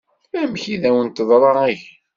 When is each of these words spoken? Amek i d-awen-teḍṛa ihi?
Amek 0.39 0.63
i 0.73 0.77
d-awen-teḍṛa 0.81 1.57
ihi? 1.73 1.91